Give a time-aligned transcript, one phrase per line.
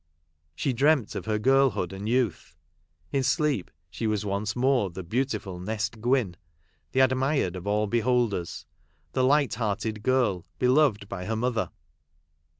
[0.55, 2.55] She dreamt of her girlhood and youth.
[3.11, 6.35] In sleep she was once more the beautiful Nest Gwynn,
[6.91, 8.65] the admired of all beholders,
[9.11, 11.69] the light hearted girl, beloved by her mother.